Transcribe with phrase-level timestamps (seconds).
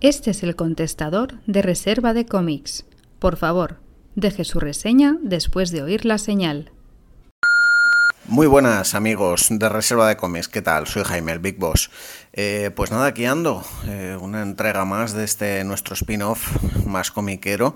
[0.00, 2.86] Este es el contestador de reserva de cómics.
[3.18, 3.80] Por favor,
[4.14, 6.72] deje su reseña después de oír la señal.
[8.24, 10.86] Muy buenas amigos de Reserva de Cómics, ¿qué tal?
[10.86, 11.90] Soy Jaime, el Big Boss.
[12.32, 16.48] Eh, pues nada, aquí ando, eh, una entrega más de este nuestro spin-off
[16.86, 17.74] más comiquero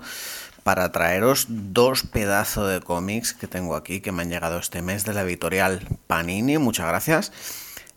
[0.63, 5.05] para traeros dos pedazos de cómics que tengo aquí que me han llegado este mes
[5.05, 7.31] de la editorial Panini, muchas gracias.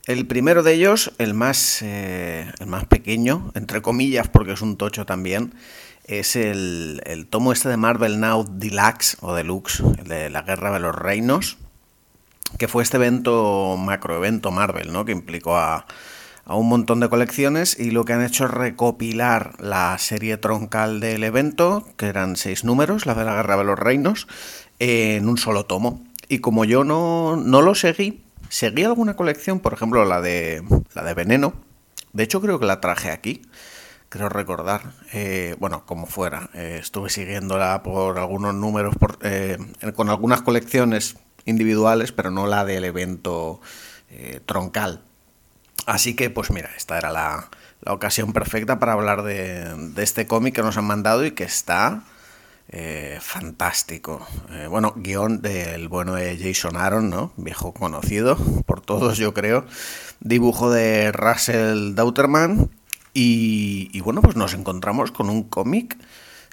[0.09, 4.79] El primero de ellos, el más, eh, el más pequeño, entre comillas, porque es un
[4.79, 5.53] tocho también,
[6.07, 10.73] es el, el, tomo este de Marvel Now Deluxe o Deluxe, el de la Guerra
[10.73, 11.59] de los Reinos,
[12.57, 15.05] que fue este evento, macroevento Marvel, ¿no?
[15.05, 15.85] que implicó a,
[16.47, 21.01] a un montón de colecciones y lo que han hecho es recopilar la serie troncal
[21.01, 24.27] del evento, que eran seis números, la de la Guerra de los Reinos,
[24.79, 26.03] en un solo tomo.
[26.31, 30.63] Y como yo no, no lo seguí, Seguí alguna colección, por ejemplo la de
[30.95, 31.55] la de Veneno.
[32.13, 33.43] De hecho creo que la traje aquí,
[34.09, 34.93] creo recordar.
[35.13, 39.59] Eh, bueno, como fuera, eh, estuve siguiéndola por algunos números, eh,
[39.95, 43.61] con algunas colecciones individuales, pero no la del evento
[44.47, 45.03] troncal.
[45.87, 47.51] Así que, pues mira, esta era la,
[47.83, 52.05] la ocasión perfecta para hablar de este cómic que nos han mandado y que está
[52.71, 54.27] eh, fantástico.
[54.51, 57.33] Eh, bueno, guion del bueno de Jason Aaron, ¿no?
[57.37, 58.37] Viejo conocido
[58.67, 59.65] por todos, yo creo.
[60.21, 62.71] Dibujo de Russell Dauterman.
[63.15, 65.99] Y, bueno, pues nos encontramos con un cómic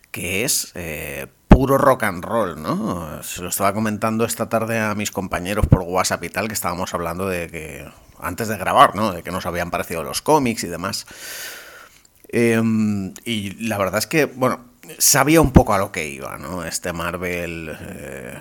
[0.10, 3.22] que es eh, puro rock and roll, ¿no?
[3.22, 6.94] Se lo estaba comentando esta tarde a mis compañeros por WhatsApp y tal, que estábamos
[6.96, 7.86] hablando de que,
[8.20, 9.12] antes de grabar, ¿no?
[9.12, 11.06] De que nos habían parecido los cómics y demás.
[12.30, 14.66] Em, y la verdad es que, bueno,
[14.98, 16.64] sabía un poco a lo que iba, ¿no?
[16.64, 18.40] Este Marvel eh,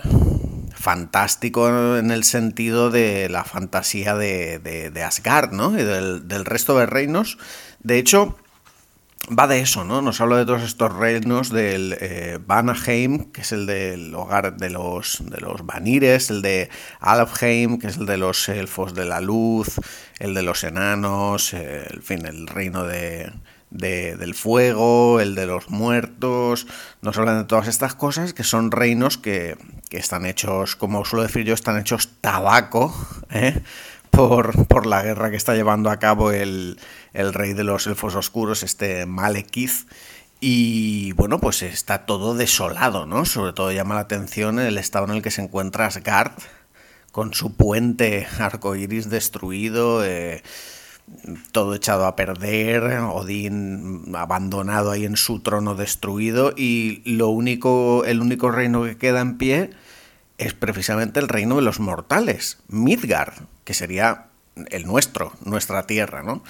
[0.74, 5.78] fantástico en el sentido de la fantasía de, de, Asgard, ¿no?
[5.78, 7.38] Y del, resto de reinos.
[7.80, 8.36] De hecho,
[9.26, 10.02] va de eso, ¿no?
[10.02, 14.70] Nos habla de todos estos reinos del eh, Vanaheim, que es el del hogar de
[14.70, 16.68] los, de los Vanires, el de
[17.00, 19.80] Alfheim, que es el de los elfos de la luz,
[20.18, 23.32] el de los enanos, eh, fin, el reino de
[23.74, 26.66] del fuego, el de los muertos,
[27.02, 29.56] nos hablan de todas estas cosas que son reinos que,
[29.90, 32.92] están hechos, como suelo decir yo, están hechos tabaco
[33.30, 33.60] ¿eh?
[34.10, 36.80] por, por, la guerra que está llevando a cabo el,
[37.12, 39.88] el rey de los elfos oscuros, este Malekith.
[40.40, 43.24] Y bueno, pues está todo desolado, ¿no?
[43.24, 46.32] Sobre todo llama la atención el estado en el que se encuentra Asgard,
[47.12, 50.04] con su puente arcoiris destruido.
[50.04, 50.42] Eh,
[51.52, 58.20] todo echado a perder, Odín abandonado ahí en su trono destruido y lo único, el
[58.20, 59.70] único reino que queda en pie
[60.38, 63.34] es precisamente el reino de los mortales, Midgard,
[63.64, 64.26] que sería
[64.70, 66.42] el nuestro, nuestra tierra, ¿no?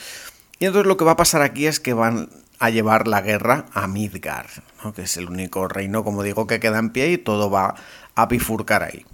[0.59, 2.28] Y entonces lo que va a pasar aquí es que van
[2.59, 4.50] a llevar la guerra a Midgard,
[4.94, 7.75] que es el único reino, como digo, que queda en pie y todo va
[8.15, 9.04] a bifurcar ahí.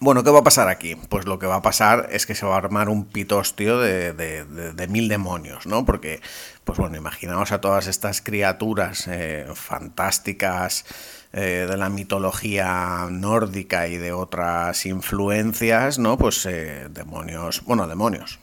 [0.00, 0.94] Bueno, ¿qué va a pasar aquí?
[0.94, 4.12] Pues lo que va a pasar es que se va a armar un pitostio de,
[4.12, 5.84] de, mil demonios, ¿no?
[5.84, 6.20] Porque,
[6.62, 10.84] pues bueno, imaginaos a todas estas criaturas eh, fantásticas
[11.32, 16.16] eh, de la mitología nórdica y de otras influencias, ¿no?
[16.16, 18.38] Pues eh, demonios, bueno, demonios,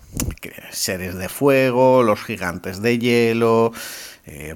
[0.72, 3.72] seres de fuego, los gigantes de hielo,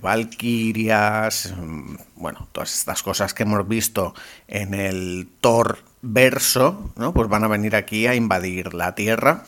[0.01, 4.13] valquirias, mm, bueno, todas estas cosas que hemos visto
[4.47, 7.13] en el Thor verso, ¿no?
[7.13, 9.43] Pues van a venir aquí a invadir la Tierra.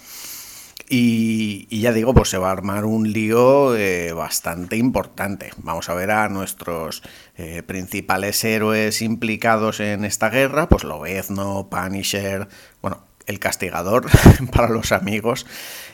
[0.93, 5.51] Y, ya digo, pues se va a armar un lío eh, bastante importante.
[5.59, 7.01] Vamos a ver a nuestros
[7.37, 12.49] eh, principales héroes implicados en esta guerra, pues Lobezno, Punisher,
[12.81, 14.07] bueno, el castigador
[14.51, 15.45] para los amigos,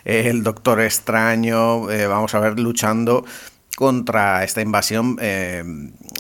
[0.03, 3.23] el Doctor Extraño, eh, vamos a ver luchando
[3.77, 5.63] contra esta invasión, eh,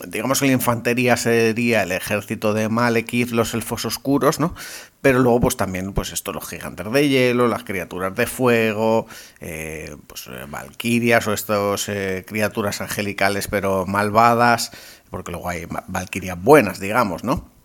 [0.07, 4.53] digamos que la infantería sería el ejército de Malekith, los elfos oscuros, ¿no?
[5.01, 9.07] Pero luego, pues también, pues esto, los gigantes de hielo, las criaturas de fuego,
[9.41, 11.89] eh, pues eh, valquirias o estas
[12.27, 14.69] criaturas angelicales pero malvadas,
[15.09, 17.56] porque luego hay valquirias buenas, digamos, ¿no?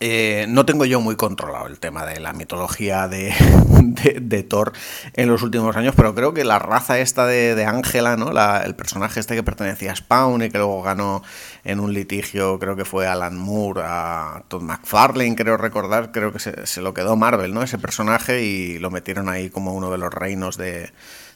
[0.00, 4.72] Eh, no tengo yo muy controlado el tema de la mitología de, Thor
[5.14, 8.30] en los últimos años, pero creo que la raza esta de Ángela, ¿no?
[8.60, 11.22] el personaje este que pertenecía a Spawn y que luego ganó
[11.64, 16.38] en un litigio, creo que fue Alan Moore, a Todd McFarlane, creo recordar, creo que
[16.38, 17.62] se, lo quedó Marvel, ¿no?
[17.62, 20.92] Ese personaje y lo metieron ahí como uno de los reinos de,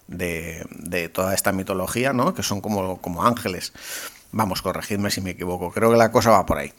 [0.07, 2.35] de, de toda esta mitología, ¿no?
[2.35, 3.73] Que son como, como ángeles.
[4.35, 6.73] Vamos, corregidme si me equivoco, creo que la cosa va por ahí.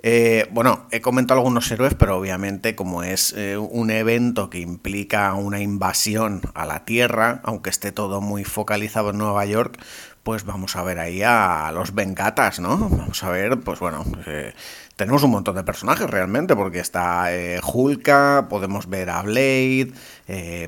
[0.00, 5.34] Eh, bueno, he comentado algunos héroes, pero obviamente como es eh, un evento que implica
[5.34, 9.76] una invasión a la Tierra, aunque esté todo muy focalizado en Nueva York,
[10.22, 12.76] pues vamos a ver ahí a los Vengatas, ¿no?
[12.78, 14.54] Vamos a ver, pues bueno, eh,
[14.94, 17.28] tenemos un montón de personajes realmente, porque está
[17.60, 19.92] Hulka, podemos ver a Blade,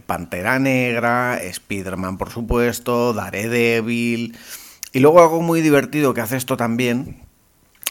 [0.06, 4.36] Pantera Negra, Spider-Man por supuesto, Daredevil...
[4.92, 7.22] Y luego algo muy divertido que hace esto también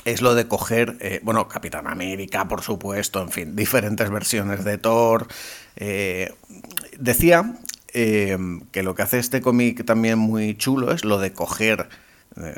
[0.06, 4.78] es lo de coger, eh, bueno, Capitán América, por supuesto, en fin, diferentes versiones de
[4.78, 5.28] Thor.
[5.76, 6.34] Eh,
[7.00, 7.56] decía
[7.94, 8.38] eh,
[8.72, 11.90] que lo que hace este cómic también muy chulo es lo de coger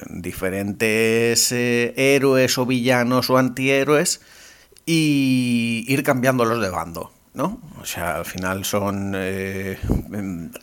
[0.08, 4.22] diferentes héroes o villanos o antihéroes
[4.86, 7.13] y ir cambiándolos de bando.
[7.34, 7.60] ¿No?
[7.82, 9.16] O sea, al final son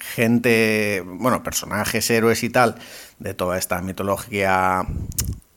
[0.00, 2.76] gente, bueno, personajes, héroes y tal,
[3.18, 4.86] de toda esta mitología,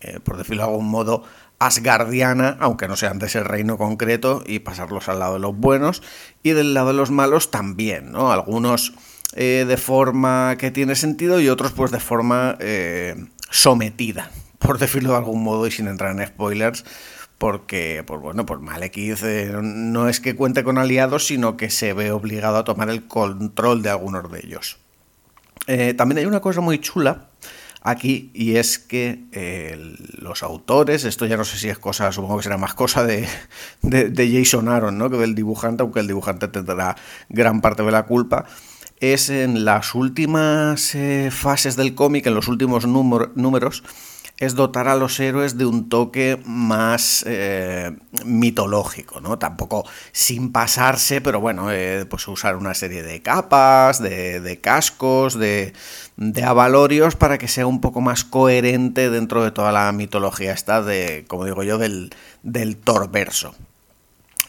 [0.01, 1.23] eh, por decirlo de algún modo,
[1.59, 6.01] asgardiana, aunque no sean de ese reino concreto, y pasarlos al lado de los buenos,
[6.41, 8.31] y del lado de los malos también, ¿no?
[8.31, 8.93] Algunos
[9.35, 13.15] eh, de forma que tiene sentido y otros pues de forma eh,
[13.49, 14.29] sometida,
[14.59, 16.85] por decirlo de algún modo y sin entrar en spoilers,
[17.43, 19.21] porque, pues bueno, pues Malekith
[19.61, 23.81] no es que cuente con aliados, sino que se ve obligado a tomar el control
[23.81, 24.77] de algunos de ellos.
[25.97, 27.27] también hay una cosa muy chula
[27.81, 29.75] aquí y es que eh,
[30.19, 33.27] los autores, esto ya no sé si es cosa, supongo que será más cosa de,
[33.81, 35.09] Jason Aaron, ¿no?
[35.09, 36.95] que del dibujante, aunque el dibujante tendrá
[37.27, 38.45] gran parte de la culpa,
[39.01, 43.83] es en las últimas eh, fases del cómic, en los últimos números,
[44.43, 47.95] es dotar a los héroes de un toque más eh,
[48.25, 49.39] mitológico, ¿no?
[49.39, 55.73] Tampoco sin pasarse, pero bueno, eh, pues usar una serie de capas, de, cascos, de,
[56.43, 61.25] avalorios para que sea un poco más coherente dentro de toda la mitología esta de,
[61.27, 62.13] como digo yo, del,
[62.43, 63.55] del torverso.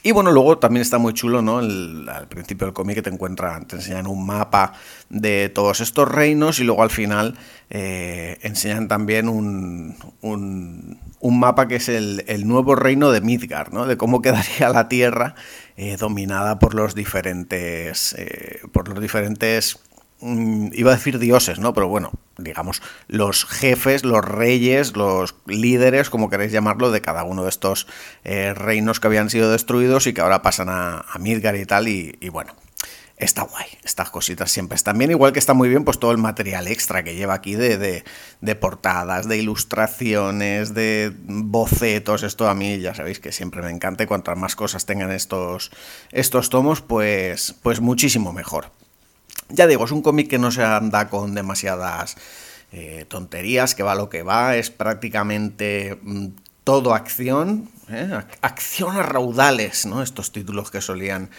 [0.06, 1.60] Y bueno, luego también está muy chulo, ¿no?
[1.60, 4.74] al principio del cómic que te encuentran, te enseñan un mapa
[5.08, 7.38] de todos estos reinos y luego al final
[7.70, 13.86] eh, enseñan también un, un, mapa que es el, nuevo reino de Midgard, ¿no?
[13.86, 15.36] De cómo quedaría la Tierra
[15.78, 19.78] eh, dominada por los diferentes, eh, por los diferentes
[20.20, 21.74] iba a decir dioses, ¿no?
[21.74, 27.44] Pero bueno, digamos, los jefes, los reyes, los líderes, como queréis llamarlo, de cada uno
[27.44, 27.86] de estos
[28.24, 32.16] eh, reinos que habían sido destruidos y que ahora pasan a, Midgar y tal, y,
[32.30, 32.54] bueno,
[33.16, 33.66] está guay.
[33.82, 35.10] Estas cositas siempre están bien.
[35.10, 38.04] Igual que está muy bien, pues todo el material extra que lleva aquí de,
[38.40, 42.22] de, portadas, de ilustraciones, de bocetos.
[42.22, 44.04] Esto a mí ya sabéis que siempre me encanta.
[44.04, 45.70] Y cuantas más cosas tengan estos,
[46.12, 48.66] estos tomos, pues, pues muchísimo mejor.
[49.48, 52.16] Ya digo, es un cómic que no se anda con demasiadas
[52.72, 56.28] eh, tonterías, que va lo que va, es prácticamente mm,
[56.64, 58.20] todo acción, ¿eh?
[58.40, 60.02] acción a raudales, ¿no?
[60.02, 61.30] Estos títulos que solían...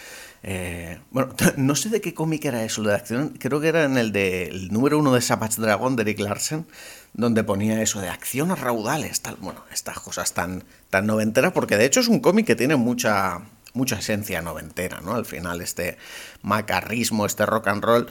[0.42, 3.98] Eh, bueno, no sé de qué cómic era eso de acción, creo que era en
[3.98, 6.66] el del número uno de Savage Dragon de Eric Larsen,
[7.12, 11.76] donde ponía eso de acción a raudales, tal, bueno, estas cosas tan, tan noventeras, porque
[11.76, 13.40] de hecho es un cómic que tiene mucha,
[13.76, 15.14] mucha esencia noventera, ¿no?
[15.14, 15.98] Al final este
[16.42, 18.08] macarrismo, este rock and roll.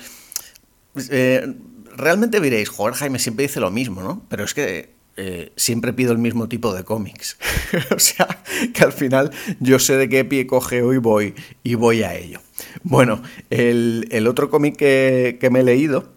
[0.93, 1.53] Pues, eh,
[1.95, 4.25] realmente diréis, joder, Jaime siempre dice lo mismo, ¿no?
[4.29, 7.37] Pero es que eh, siempre pido el mismo tipo de cómics.
[7.95, 8.43] o sea,
[8.73, 12.41] que al final yo sé de qué pie coge y voy, y voy a ello.
[12.83, 16.13] Bueno, el, otro cómic que, me he leído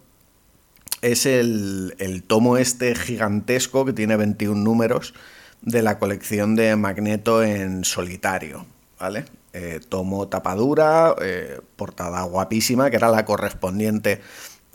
[1.01, 5.13] es el, el, tomo este gigantesco que tiene 21 números
[5.61, 8.65] de la colección de Magneto en solitario,
[8.99, 9.25] ¿vale?
[9.51, 14.21] Eh, tomo tapadura, eh, portada guapísima, que era la correspondiente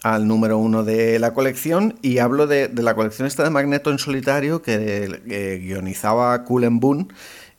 [0.03, 4.01] al número uno de la colección, y hablo de, la colección esta de Magneto en
[4.01, 7.07] solitario que guionizaba Cullen Boone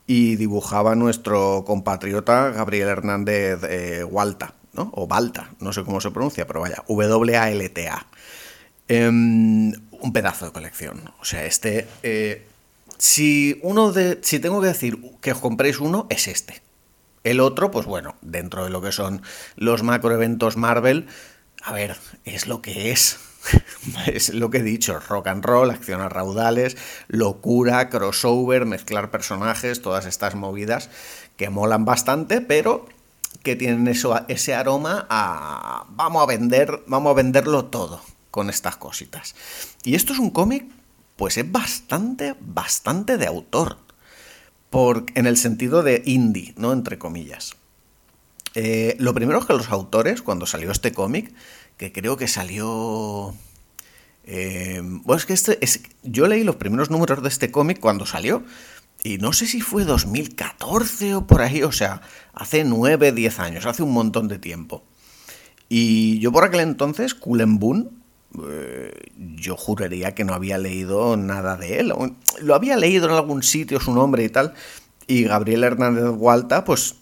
[0.05, 4.91] y dibujaba nuestro compatriota Gabriel Hernández eh, Walta, ¿no?
[4.93, 8.07] o Balta, no sé cómo se pronuncia, pero vaya, W-A-L-T-A.
[8.89, 11.01] Em, un pedazo de colección.
[11.21, 11.87] O sea, este...
[12.97, 14.19] si uno de...
[14.21, 16.64] Si tengo que decir que os compréis uno, es este.
[17.25, 19.23] El otro, pues bueno, dentro de lo que son
[19.55, 21.07] los macroeventos Marvel,
[21.63, 23.17] a ver, es lo que es.
[24.07, 26.77] Es lo que he dicho, rock and roll, acción a raudales,
[27.07, 30.89] locura, crossover, mezclar personajes, todas estas movidas
[31.37, 32.87] que molan bastante, pero
[33.43, 38.01] que tienen eso, ese aroma a vamos a vender, vamos a venderlo todo
[38.31, 39.35] con estas cositas.
[39.83, 40.65] Y esto es un cómic,
[41.15, 43.84] pues es bastante, bastante de autor.
[44.69, 46.73] Por, en el sentido de indie, ¿no?
[46.73, 47.55] Entre comillas.
[48.55, 51.31] Eh, lo primero es que los autores, cuando salió este cómic,
[51.77, 53.33] que creo que salió...
[54.23, 58.05] Eh, bueno, es que este, es, yo leí los primeros números de este cómic cuando
[58.05, 58.43] salió,
[59.03, 62.01] y no sé si fue 2014 o por ahí, o sea,
[62.33, 64.83] hace 9, 10 años, hace un montón de tiempo.
[65.69, 67.91] Y yo por aquel entonces, Cullen Boon,
[68.49, 71.93] eh, yo juraría que no había leído nada de él.
[72.41, 74.53] Lo había leído en algún sitio su nombre y tal.
[75.07, 76.95] Y Gabriel Hernández Hualta, pues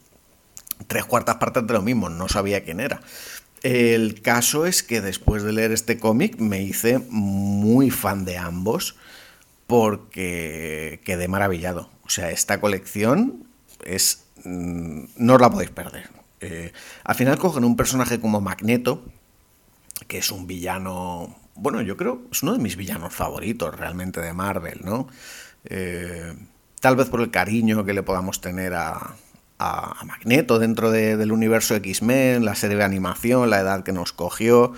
[0.88, 3.02] tres cuartas partes de lo mismo, no sabía quién era.
[3.62, 8.96] El caso es que después de leer este cómic me hice muy fan de ambos
[9.68, 11.90] porque quedé maravillado.
[12.04, 13.46] O sea, esta colección
[13.86, 14.26] es...
[14.44, 16.10] mm, no os la podéis perder.
[16.42, 16.74] Eh,
[17.06, 19.06] al final cogen un personaje como Magneto,
[20.08, 21.36] que es un villano...
[21.56, 25.08] Bueno, yo creo es uno de mis villanos favoritos realmente de Marvel, ¿no?
[25.66, 26.34] Eh,
[26.80, 29.16] tal vez por el cariño que le podamos tener a,
[30.06, 34.74] Magneto dentro de- del universo X-Men, la serie de animación, la edad que nos cogió,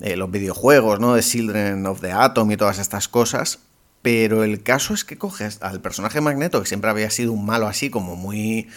[0.00, 1.14] eh, los videojuegos, ¿no?
[1.14, 3.60] De Children of the Atom y todas estas cosas.
[4.02, 7.66] Pero el caso es que coges al personaje Magneto, que siempre había sido un malo
[7.66, 8.68] así, como muy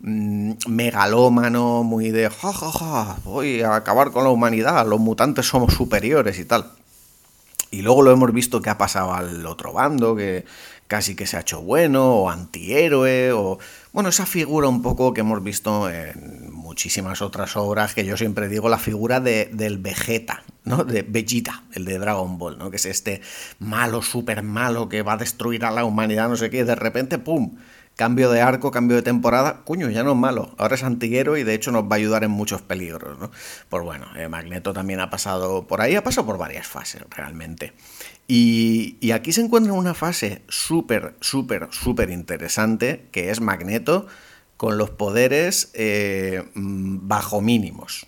[0.00, 5.46] mm, megalómano, muy de ja, ja, ja, voy a acabar con la humanidad, los mutantes
[5.46, 6.72] somos superiores y tal.
[7.70, 10.46] Y luego lo hemos visto que ha pasado al otro bando, que
[10.86, 13.58] casi que se ha hecho bueno, o antihéroe, o...
[13.92, 18.48] Bueno, esa figura un poco que hemos visto en muchísimas otras obras, que yo siempre
[18.48, 20.84] digo la figura de, del Vegeta, ¿no?
[20.84, 22.70] De Vegeta, el de Dragon Ball, ¿no?
[22.70, 23.20] Que es este
[23.58, 26.74] malo, súper malo, que va a destruir a la humanidad, no sé qué, y de
[26.74, 27.56] repente, ¡pum!
[27.98, 31.42] Cambio de arco, cambio de temporada, coño, ya no es malo, ahora es antihéroe y
[31.42, 33.32] de hecho nos va a ayudar en muchos peligros, ¿no?
[33.68, 37.72] Pues bueno, eh, Magneto también ha pasado por ahí, ha pasado por varias fases realmente.
[38.28, 44.06] Y, y aquí se encuentra una fase súper, súper, súper interesante, que es Magneto
[44.56, 48.06] con los poderes eh, mm, bajo mínimos.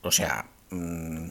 [0.00, 1.28] O sea, mm,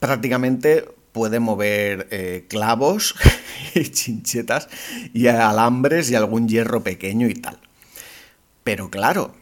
[0.00, 3.14] prácticamente puede mover eh, clavos
[3.74, 4.68] y chinchetas
[5.12, 7.58] y alambres y algún hierro pequeño y tal.
[8.64, 9.34] Pero claro,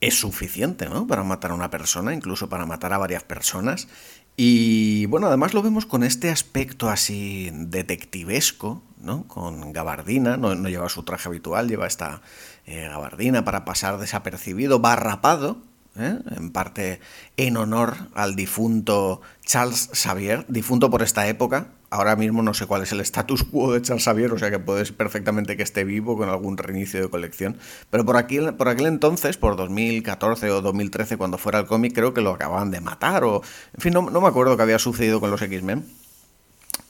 [0.00, 1.06] es suficiente, ¿no?
[1.06, 3.88] Para matar a una persona, incluso para matar a varias personas.
[4.36, 9.26] Y bueno, además lo vemos con este aspecto así detectivesco, ¿no?
[9.26, 12.20] Con gabardina, no, lleva su traje habitual, lleva esta
[12.66, 15.62] eh, gabardina para pasar desapercibido, va rapado,
[15.98, 16.18] ¿eh?
[16.36, 17.00] en parte
[17.38, 21.68] en honor al difunto Charles Xavier, difunto por esta época.
[21.88, 24.58] Ahora mismo no sé cuál es el status quo de Charles Xavier, o sea que
[24.58, 27.56] puede ser perfectamente que esté vivo con algún reinicio de colección.
[27.88, 32.12] Pero por, aquí, por aquel entonces, por 2014 o 2013, cuando fuera el cómic, creo
[32.12, 33.40] que lo acababan de matar o...
[33.74, 35.86] En fin, no, me acuerdo qué había sucedido con los X-Men.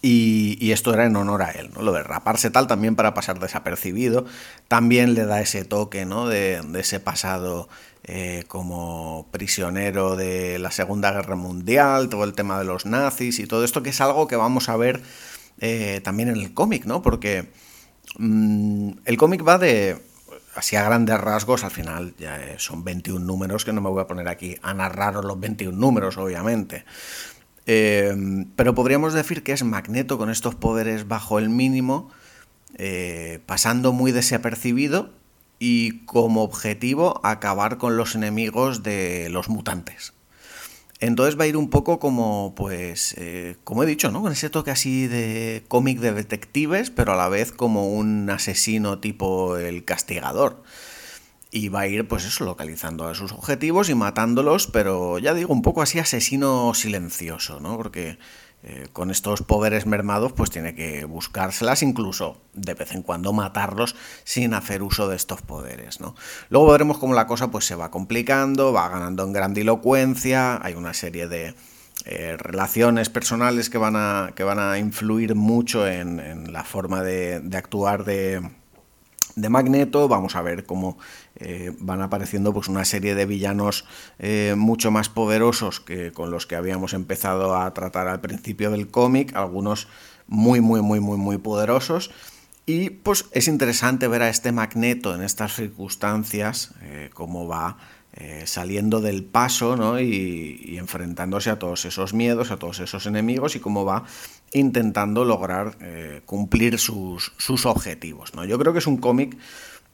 [0.01, 1.83] Y, y, esto era en honor a él, ¿no?
[1.83, 4.25] Lo de raparse tal también para pasar desapercibido.
[4.69, 6.29] También le da ese toque, ¿no?
[6.29, 7.69] De, de ese pasado
[8.09, 13.47] eh, como prisionero de la Segunda Guerra Mundial, todo el tema de los nazis y
[13.47, 15.03] todo esto, que es algo que vamos a ver
[15.59, 17.03] eh, también en el cómic, ¿no?
[17.03, 17.51] Porque
[18.19, 20.01] mmm, el cómic va de,
[20.55, 24.03] así a grandes rasgos, al final ya eh, son 21 números, que no me voy
[24.03, 26.85] a poner aquí a narraros los 21 números, obviamente.
[27.67, 28.15] Eh,
[28.55, 32.11] pero podríamos decir que es Magneto con estos poderes bajo el mínimo,
[33.47, 35.11] pasando muy desapercibido
[35.59, 40.13] y como objetivo acabar con los enemigos de los mutantes.
[40.99, 44.23] Entonces va a ir un poco como, pues, eh, como he dicho, ¿no?
[44.23, 48.99] Con ese toque así de cómic de detectives, pero a la vez como un asesino
[48.99, 50.63] tipo el castigador.
[51.51, 55.53] Y va a ir, pues eso, localizando a sus objetivos y matándolos, pero ya digo,
[55.53, 57.77] un poco así asesino silencioso, ¿no?
[57.77, 58.19] Porque
[58.63, 63.95] eh, con estos poderes mermados, pues tiene que buscárselas, incluso de vez en cuando matarlos
[64.25, 66.17] sin hacer uso de estos poderes, ¿no?
[66.49, 70.95] Luego veremos cómo la cosa pues se va complicando, va ganando en grandilocuencia, hay una
[70.95, 71.55] serie de
[72.07, 77.41] eh, relaciones personales que van a, que van a influir mucho en, la forma de,
[77.41, 78.41] de actuar de,
[79.37, 80.99] de Magneto, vamos a ver cómo
[81.39, 83.85] eh, van apareciendo pues una serie de villanos
[84.19, 88.89] eh, mucho más poderosos que con los que habíamos empezado a tratar al principio del
[88.89, 89.87] cómic, algunos
[90.27, 92.11] muy muy muy muy muy poderosos
[92.65, 97.77] y pues es interesante ver a este Magneto en estas circunstancias, eh, cómo va
[98.47, 100.01] saliendo del paso ¿no?
[100.01, 104.05] y, enfrentándose a todos esos miedos, a todos esos enemigos y cómo va
[104.53, 105.77] intentando lograr
[106.25, 108.35] cumplir sus, sus objetivos.
[108.35, 108.47] ¿no?
[108.47, 109.37] Yo creo que es un cómic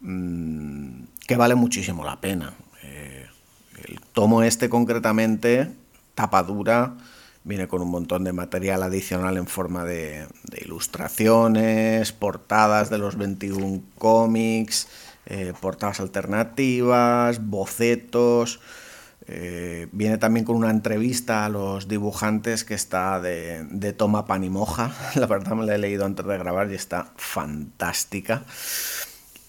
[0.03, 2.55] Mm, que vale muchísimo la pena.
[2.83, 3.27] Eh,
[3.89, 5.71] el tomo este concretamente,
[6.15, 6.95] tapadura,
[7.45, 10.27] viene con un montón de material adicional en forma de,
[10.65, 14.89] ilustraciones, portadas de los 21 cómics,
[15.27, 18.61] eh, portadas alternativas, bocetos.
[19.29, 24.43] Eh, viene también con una entrevista a los dibujantes que está de, de toma pan
[24.43, 24.93] y moja.
[25.15, 28.43] La verdad me la he leído antes de grabar y está fantástica.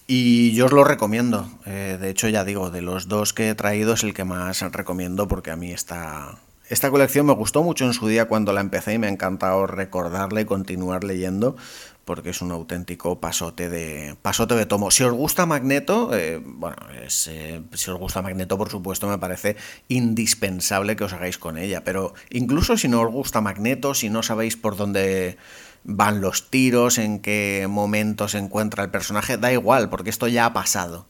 [0.06, 1.48] Y yo os lo recomiendo.
[1.64, 4.60] Eh, de hecho, ya digo, de los dos que he traído es el que más
[4.72, 8.60] recomiendo porque a mí esta, esta colección me gustó mucho en su día cuando la
[8.60, 11.56] empecé y me ha encantado recordarla y continuar leyendo
[12.04, 14.90] porque es un auténtico pasote de pasote de tomo.
[14.90, 19.56] Si os gusta Magneto, eh, bueno, eh, si os gusta Magneto, por supuesto, me parece
[19.88, 21.82] indispensable que os hagáis con ella.
[21.84, 25.38] Pero incluso si no os gusta Magneto, si no sabéis por dónde
[25.84, 30.46] van los tiros, en qué momento se encuentra el personaje, da igual, porque esto ya
[30.46, 31.06] ha pasado.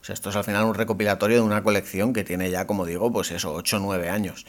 [0.00, 2.86] O sea, esto es al final un recopilatorio de una colección que tiene ya, como
[2.86, 4.46] digo, pues eso, 8 o 9 años.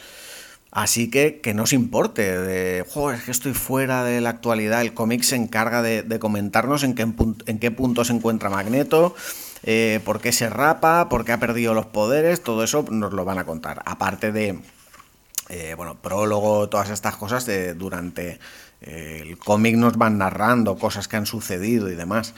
[0.71, 4.81] Así que que no os importe de, joder, es que estoy fuera de la actualidad,
[4.81, 9.15] el cómic se encarga de, comentarnos en qué, punto se encuentra Magneto,
[9.63, 13.25] eh, por qué se rapa, por qué ha perdido los poderes, todo eso nos lo
[13.25, 13.81] van a contar.
[13.85, 14.59] Aparte de,
[15.49, 18.39] eh, bueno, prólogo, todas estas cosas de, durante
[18.81, 22.33] el cómic nos van narrando cosas que han sucedido y demás.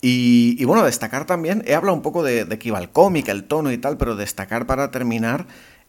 [0.00, 3.44] Y, bueno, destacar también, he hablado un poco de, de que iba el cómic, el
[3.44, 5.46] tono y tal, pero destacar para terminar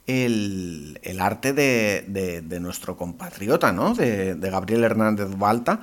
[0.10, 3.94] el, arte de, nuestro compatriota, ¿no?
[3.94, 5.82] De, Gabriel Hernández Balta,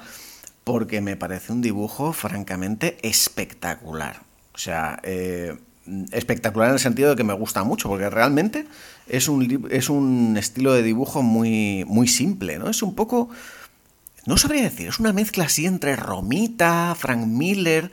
[0.65, 4.23] porque me parece un dibujo francamente espectacular.
[4.55, 5.57] O sea, eh,
[6.13, 8.67] espectacular en el sentido de que me gusta mucho, porque realmente
[9.07, 12.69] es un, es un estilo de dibujo muy, muy simple, ¿no?
[12.69, 13.31] Es un poco
[14.27, 17.93] no sabría decir, es una mezcla así entre Romita, Frank Miller.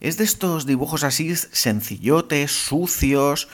[0.00, 3.48] Es de estos dibujos así sencillotes, sucios,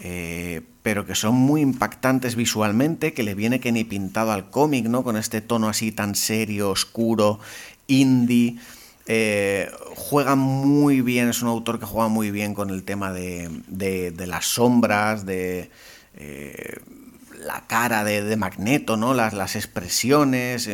[0.00, 4.86] eh, pero que son muy impactantes visualmente, que le viene que ni pintado al cómic,
[4.86, 5.04] ¿no?
[5.04, 7.38] Con este tono así tan serio, oscuro,
[7.86, 8.58] indie.
[9.06, 13.50] Eh, juega muy bien, es un autor que juega muy bien con el tema de,
[14.26, 15.70] las sombras, de
[16.16, 16.76] eh,
[17.38, 19.14] la cara de, Magneto, ¿no?
[19.14, 20.68] Las, las expresiones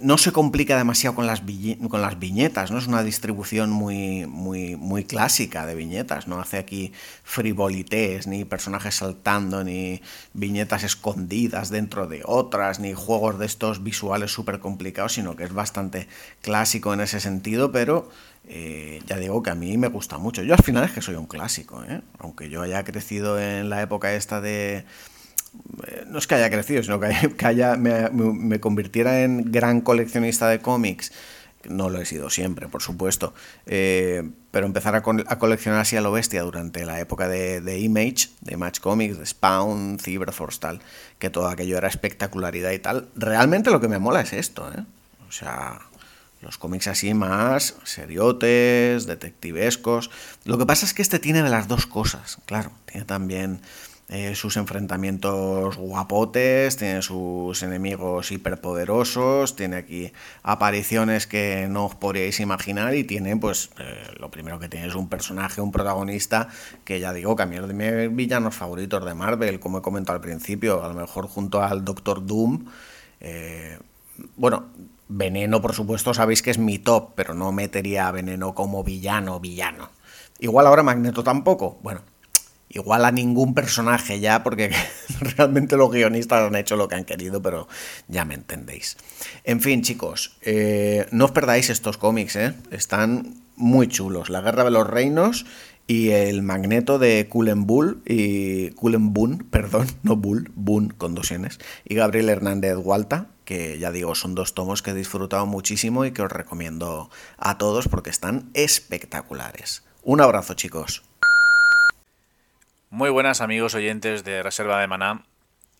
[0.00, 1.42] no se complica demasiado con las,
[1.88, 2.78] con las viñetas, ¿no?
[2.78, 8.96] Es una distribución muy, muy, muy clásica de viñetas, no hace aquí frivolités, ni personajes
[8.96, 15.36] saltando, ni viñetas escondidas dentro de otras, ni juegos de estos visuales súper complicados, sino
[15.36, 16.08] que es bastante
[16.40, 18.10] clásico en ese sentido, pero
[18.48, 20.42] eh, ya digo que a mí me gusta mucho.
[20.42, 22.00] Yo al final es que soy un clásico, ¿eh?
[22.18, 24.84] aunque yo haya crecido en la época esta de eh,
[26.06, 31.12] no es que haya crecido, sino que, haya, me, convirtiera en gran coleccionista de cómics.
[31.68, 33.34] No lo he sido siempre, por supuesto.
[33.66, 38.56] Eh, pero empezar a, coleccionar así a lo bestia durante la época de, Image, de
[38.56, 40.80] Match Comics, de Spawn, Cyberforce, tal,
[41.18, 43.08] que todo aquello era espectacularidad y tal.
[43.14, 44.84] Realmente lo que me mola es esto, ¿eh?
[45.28, 45.80] O sea,
[46.42, 50.10] los cómics así más seriotes, detectivescos.
[50.44, 52.72] Lo que pasa es que este tiene de las dos cosas, claro.
[52.84, 53.62] Tiene también
[54.12, 62.38] eh, sus enfrentamientos guapotes, tiene sus enemigos hiperpoderosos, tiene aquí apariciones que no os podríais
[62.38, 66.48] imaginar y tiene, pues, eh, lo primero que tiene es un personaje, un protagonista
[66.84, 70.16] que ya digo que a mí de mis villanos favoritos de Marvel, como he comentado
[70.16, 72.66] al principio, a lo mejor junto al Doctor Doom.
[73.18, 73.78] Eh,
[74.36, 74.66] bueno,
[75.08, 79.40] Veneno, por supuesto, sabéis que es mi top, pero no metería a Veneno como villano,
[79.40, 79.88] villano.
[80.38, 81.78] Igual ahora Magneto tampoco.
[81.82, 82.02] Bueno,
[82.72, 84.70] igual a ningún personaje ya, porque
[85.20, 87.68] realmente los guionistas han hecho lo que han querido, pero
[88.08, 88.96] ya me entendéis.
[89.44, 92.54] En fin, chicos, eh, no os perdáis estos cómics, ¿eh?
[92.70, 94.30] están muy chulos.
[94.30, 95.46] La Guerra de los Reinos
[95.86, 101.32] y el Magneto de Cullen Bull y Cullen Boon, perdón, no Bull, Boon con dos
[101.84, 106.12] y Gabriel Hernández Hualta, que ya digo, son dos tomos que he disfrutado muchísimo y
[106.12, 109.82] que os recomiendo a todos porque están espectaculares.
[110.02, 111.02] Un abrazo, chicos.
[112.92, 115.24] Muy buenas amigos oyentes de Reserva de Maná.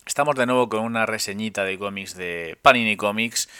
[0.06, 3.50] Estamos de nuevo con una reseñita de cómics de Panini Comics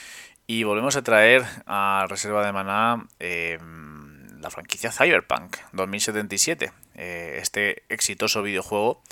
[0.46, 7.82] y volvemos a traer a Reserva de Maná em, la franquicia Cyberpunk 2077, eh, este
[7.90, 9.02] exitoso videojuego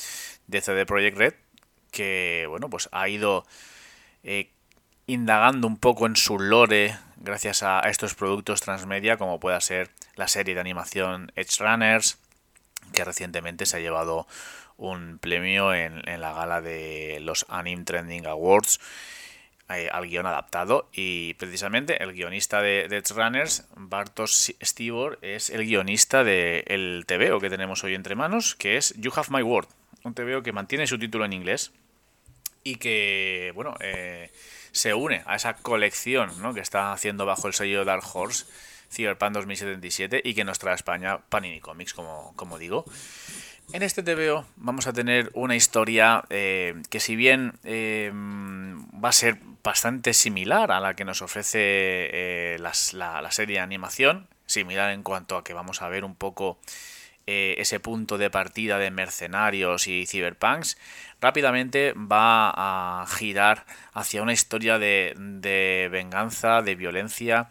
[0.47, 1.35] de CD Projekt Red
[1.91, 3.45] que bueno pues ha ido
[4.23, 4.49] eh,
[5.07, 10.29] indagando un poco en su lore gracias a estos productos transmedia como pueda ser la
[10.29, 12.20] serie de animación Edge Runners
[12.93, 14.27] que recientemente se ha llevado
[14.77, 18.81] un premio en, la gala de los Anime Trending Awards
[19.69, 25.65] eh, al guion adaptado y precisamente el guionista de, de Runners, Bartosz Stibor, es el
[25.65, 29.69] guionista del el TVO que tenemos hoy entre manos, que es You Have My Word,
[30.03, 31.73] un TVO que mantiene su título en inglés
[32.65, 34.31] y que, bueno, eh,
[34.73, 36.55] se une a esa colección ¿no?
[36.55, 38.47] que está haciendo bajo el sello Dark Horse,
[38.91, 42.85] Cyberpunk 2077, y que nos trae España Panini Comics, como, como digo.
[43.73, 49.13] En este TVO vamos a tener una historia eh, que si bien eh, va a
[49.13, 52.73] ser bastante similar a la que nos ofrece eh, la,
[53.23, 56.59] la, serie de animación, similar en cuanto a que vamos a ver un poco
[57.27, 60.77] ese punto de partida de mercenarios y cyberpunks,
[61.21, 62.51] rápidamente va
[63.03, 67.49] a girar hacia una historia de, de venganza, de violencia,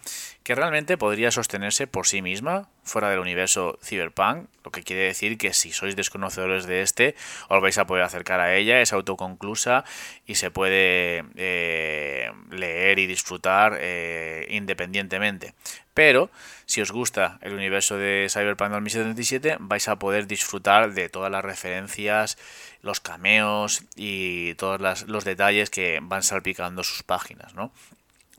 [0.50, 5.38] que realmente podría sostenerse por sí misma, fuera del universo Cyberpunk, lo que quiere decir
[5.38, 7.14] que si sois desconocedores de este,
[7.50, 9.86] os vais a poder acercar a ella, es autoconclusa
[10.26, 15.54] y se puede eh, leer y disfrutar eh, independientemente.
[15.94, 16.32] Pero
[16.66, 21.46] si os gusta el universo de Cyberpunk 2077, vais a poder disfrutar de todas las
[21.46, 22.40] referencias,
[22.82, 27.72] los cameos y todos los detalles que van salpicando sus páginas, ¿no?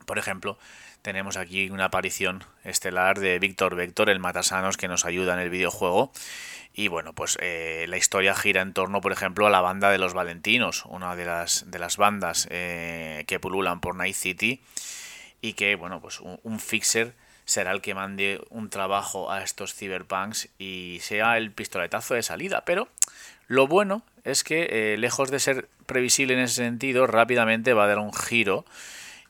[0.05, 0.57] Por ejemplo,
[1.01, 5.49] tenemos aquí una aparición estelar de Víctor Vector, el Matasanos, que nos ayuda en el
[5.49, 6.11] videojuego.
[6.73, 9.97] Y bueno, pues eh, la historia gira en torno, por ejemplo, a la banda de
[9.97, 14.61] los Valentinos, una de las, de las bandas eh, que pululan por Night City.
[15.41, 17.13] Y que, bueno, pues un, fixer
[17.45, 22.63] será el que mande un trabajo a estos cyberpunks y sea el pistoletazo de salida.
[22.63, 22.87] Pero
[23.47, 27.87] lo bueno es que, eh, lejos de ser previsible en ese sentido, rápidamente va a
[27.87, 28.65] dar un giro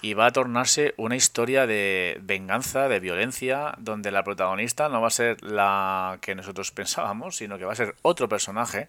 [0.02, 5.08] y va a tornarse una historia de venganza, de violencia, donde la protagonista no va
[5.08, 8.88] a ser la que nosotros pensábamos, sino que va a ser otro personaje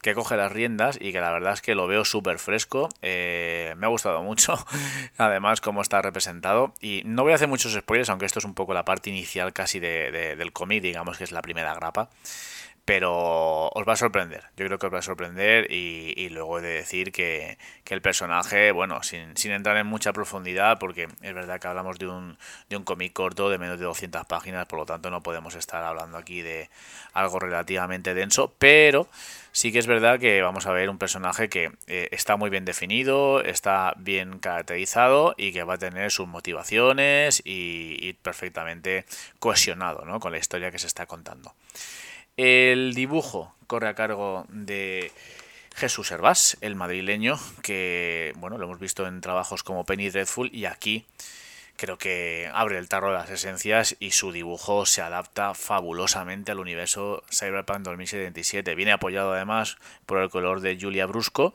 [0.00, 2.88] que coge las riendas y que la verdad es que lo veo súper fresco.
[3.02, 4.54] Eh, me ha gustado mucho,
[5.18, 6.72] además, cómo está representado.
[6.80, 9.52] Y no voy a hacer muchos spoilers, aunque esto es un poco la parte inicial
[9.52, 12.08] casi de, del cómic, digamos que es la primera grapa
[12.88, 14.44] pero os va a sorprender.
[14.56, 18.72] Yo creo que os va a sorprender y, luego he de decir que, el personaje,
[18.72, 22.38] bueno, sin, sin, entrar en mucha profundidad, porque es verdad que hablamos de un,
[22.70, 25.84] de un cómic corto de menos de 200 páginas, por lo tanto no podemos estar
[25.84, 26.70] hablando aquí de
[27.12, 29.06] algo relativamente denso, pero
[29.52, 32.64] sí que es verdad que vamos a ver un personaje que eh, está muy bien
[32.64, 39.04] definido, está bien caracterizado y que va a tener sus motivaciones y, y perfectamente
[39.40, 40.20] cohesionado ¿no?
[40.20, 41.52] con la historia que se está contando.
[42.38, 45.10] El dibujo corre a cargo de
[45.74, 50.66] Jesús Hervás, el madrileño, que bueno, lo hemos visto en trabajos como Penny Dreadful y
[50.66, 51.04] aquí
[51.76, 56.60] creo que abre el tarro de las esencias y su dibujo se adapta fabulosamente al
[56.60, 58.76] universo Cyberpunk 2077.
[58.76, 61.54] Viene apoyado además por el color de Julia Brusco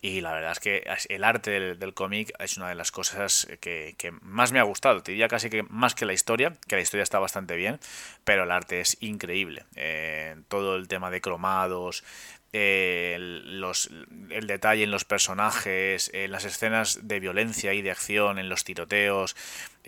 [0.00, 3.96] y la verdad es que el arte del, cómic es una de las cosas que,
[4.22, 5.02] más me ha gustado.
[5.02, 7.80] Te diría casi que más que la historia, que la historia está bastante bien,
[8.22, 9.64] pero el arte es increíble.
[9.74, 12.04] Eh, todo el tema de cromados,
[12.52, 13.90] eh, los,
[14.30, 18.64] el detalle en los personajes, en las escenas de violencia y de acción, en los
[18.64, 19.36] tiroteos,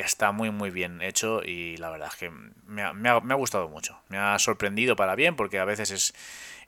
[0.00, 2.30] está muy muy bien hecho y la verdad es que
[2.66, 4.00] me ha, gustado mucho.
[4.08, 6.14] Me ha sorprendido para bien porque a veces es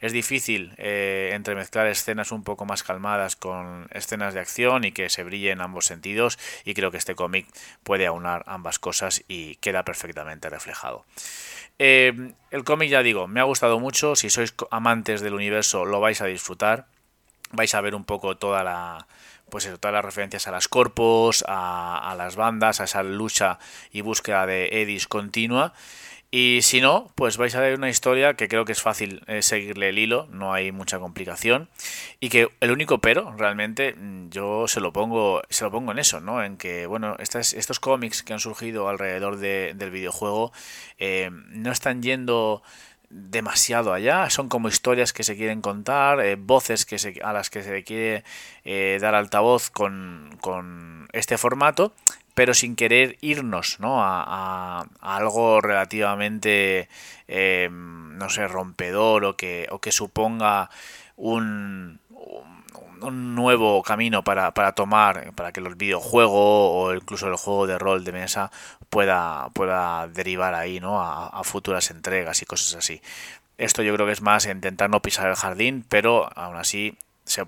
[0.03, 5.09] es difícil eh, entremezclar escenas un poco más calmadas con escenas de acción y que
[5.09, 7.47] se brille en ambos sentidos y creo que este cómic
[7.85, 11.07] puede aunar ambas cosas y queda perfectamente reflejado.
[11.79, 16.01] Eh, el cómic ya digo, me ha gustado mucho, si sois amantes del universo lo
[16.01, 16.87] vais a disfrutar,
[17.53, 19.07] vais a ver un poco toda la
[19.53, 23.59] pues todas las referencias a las corpos, a, las bandas, a esa lucha
[23.93, 25.75] y búsqueda de Edis continua.
[26.31, 29.43] Y si no, pues vais a ver una historia que creo que es fácil eh,
[29.43, 31.69] seguirle el hilo, no hay mucha complicación.
[32.19, 35.99] Y que el único pero, realmente, mm, yo se lo pongo, se lo pongo en
[35.99, 36.43] eso, ¿no?
[36.43, 40.51] En que, bueno, estos cómics que han surgido alrededor del videojuego
[40.97, 42.63] eh, no están yendo
[43.13, 47.51] demasiado allá, son como historias que se quieren contar, eh, voces que se, a las
[47.51, 48.25] que se quiere
[48.99, 51.93] dar altavoz con, con este formato,
[52.35, 54.03] pero sin querer irnos ¿no?
[54.03, 56.89] a, algo relativamente,
[57.29, 60.71] eh, no sé, rompedor o que, o que suponga
[61.17, 62.01] un,
[63.01, 67.79] un nuevo camino para, para, tomar, para que los videojuegos o incluso el juego de
[67.79, 68.51] rol de mesa
[68.93, 71.01] pueda, pueda derivar ahí, ¿no?
[71.01, 73.01] A, futuras entregas y cosas así.
[73.57, 77.47] Esto yo creo que es más intentar no pisar el jardín, pero aún así se,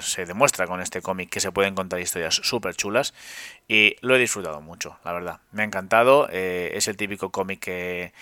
[0.00, 3.14] se, demuestra con este cómic que se pueden contar historias súper chulas
[3.68, 5.40] y lo he disfrutado mucho, la verdad.
[5.52, 8.12] Me ha encantado, eh, es el típico cómic que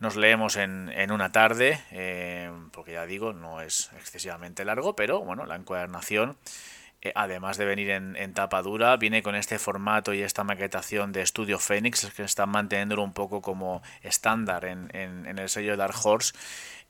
[0.00, 5.20] nos leemos en, en una tarde, eh, porque ya digo, no es excesivamente largo, pero
[5.20, 6.38] bueno, la encuadernación,
[7.14, 11.24] además de venir en, en, tapa dura, viene con este formato y esta maquetación de
[11.24, 15.94] Studio Phoenix, que están manteniéndolo un poco como estándar en, en, en el sello Dark
[16.02, 16.32] Horse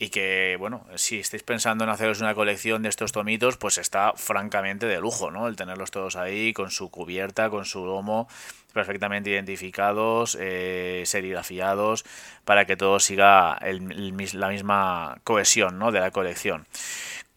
[0.01, 4.13] y que, bueno, si estáis pensando en haceros una colección de estos tomitos, pues está
[4.15, 5.49] francamente de lujo, ¿no?
[5.49, 8.29] El tenerlos todos ahí, con su cubierta, con su lomo,
[8.73, 12.05] perfectamente identificados, eh, serigrafiados,
[12.45, 15.91] para que todo siga el, la misma cohesión, ¿no?
[15.91, 16.67] De la colección.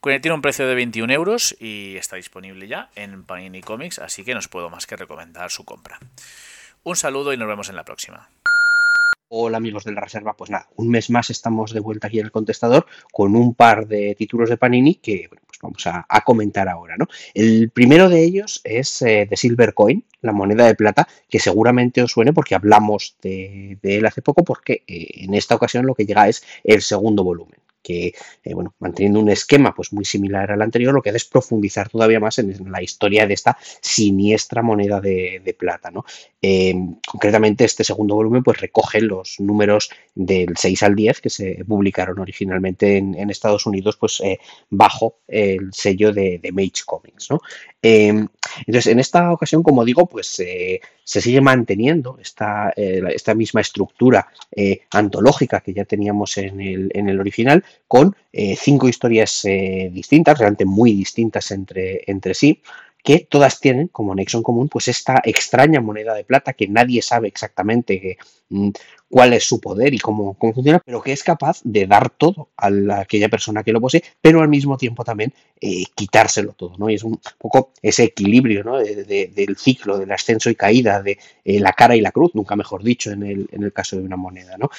[0.03, 4.33] Tiene un precio de 21 euros y está disponible ya en Panini Comics, así que
[4.33, 5.99] no os puedo más que recomendar su compra.
[6.83, 8.27] Un saludo y nos vemos en la próxima.
[9.29, 12.25] Hola amigos de la reserva, pues nada, un mes más estamos de vuelta aquí en
[12.25, 16.95] el contestador con un par de títulos de Panini que pues vamos a, comentar ahora.
[16.97, 17.05] ¿no?
[17.35, 22.01] El primero de ellos es eh, The Silver Coin, la moneda de plata, que seguramente
[22.01, 26.07] os suene porque hablamos de, él hace poco, porque eh, en esta ocasión lo que
[26.07, 28.13] llega es el segundo volumen que,
[28.43, 31.89] eh, bueno, manteniendo un esquema pues muy similar al anterior, lo que hace es profundizar
[31.89, 36.05] todavía más en la historia de esta siniestra moneda de, plata, ¿no?
[36.41, 36.73] Eh,
[37.05, 42.19] concretamente, este segundo volumen pues recoge los números del 6 al 10 que se publicaron
[42.19, 44.39] originalmente en, Estados Unidos pues eh,
[44.69, 47.41] bajo el sello de, de Mage Comics, ¿no?
[47.83, 54.27] entonces, en esta ocasión, como digo, pues se sigue manteniendo esta, esta misma estructura
[54.91, 60.39] antológica que ya teníamos en el, en el original, con eh, cinco historias eh, distintas,
[60.39, 62.61] realmente muy distintas entre, entre sí,
[63.03, 67.01] que todas tienen como nexo en común pues esta extraña moneda de plata que nadie
[67.01, 68.17] sabe exactamente
[68.49, 68.69] mm,
[69.09, 72.69] cuál es su poder y cómo, funciona, pero que es capaz de dar todo a
[73.01, 76.89] aquella persona que lo posee, pero al mismo tiempo también eh, quitárselo todo, ¿no?
[76.89, 78.77] Y es un poco ese equilibrio ¿no?
[78.77, 83.11] del ciclo, del ascenso y caída, de la cara y la cruz, nunca mejor dicho
[83.11, 84.69] en el, en el caso de una moneda, ¿no?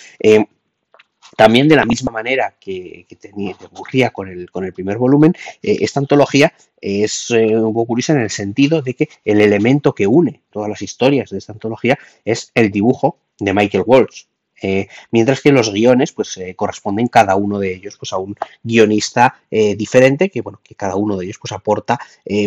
[1.36, 5.78] También de la misma manera que, que ocurría con el, con el primer volumen, eh,
[5.80, 10.06] esta antología es eh, un poco curiosa en el sentido de que el elemento que
[10.06, 14.24] une todas las historias de esta antología es el dibujo de Michael Walsh.
[14.64, 19.42] Eh, mientras que los guiones pues corresponden cada uno de ellos pues a un guionista
[19.50, 21.98] diferente que bueno que cada uno de ellos pues aporta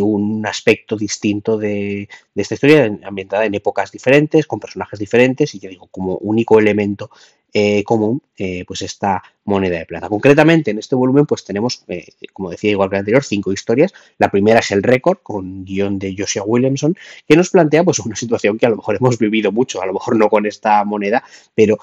[0.02, 5.60] un aspecto distinto de, de, esta historia ambientada en épocas diferentes con personajes diferentes y
[5.60, 7.10] ya digo como único elemento
[7.58, 10.10] eh, común eh, pues esta moneda de plata.
[10.10, 13.94] Concretamente en este volumen pues tenemos, eh, como decía igual que anterior, cinco historias.
[14.18, 18.18] La primera es el récord con guion de Joshua Williamson que nos plantea pues una
[18.18, 21.24] situación que a lo mejor hemos vivido mucho, a lo mejor no con esta moneda,
[21.54, 21.78] pero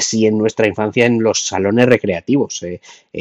[0.00, 2.64] sí en nuestra infancia en los salones recreativos.